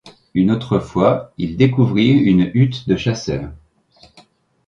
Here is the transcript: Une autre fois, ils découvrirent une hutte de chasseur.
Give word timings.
Une 0.33 0.49
autre 0.49 0.79
fois, 0.79 1.31
ils 1.37 1.57
découvrirent 1.57 2.23
une 2.25 2.49
hutte 2.55 2.87
de 2.89 2.95
chasseur. 2.97 3.51